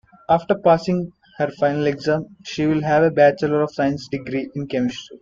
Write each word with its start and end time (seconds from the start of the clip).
After 0.27 0.55
passing 0.55 1.11
her 1.37 1.49
final 1.59 1.85
exam 1.85 2.35
she 2.43 2.65
will 2.65 2.81
have 2.81 3.03
a 3.03 3.11
bachelor 3.11 3.61
of 3.61 3.71
science 3.71 4.07
degree 4.07 4.49
in 4.55 4.65
chemistry. 4.65 5.19